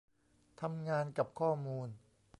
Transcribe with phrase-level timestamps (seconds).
[0.61, 1.89] ทำงานกับข้อมูล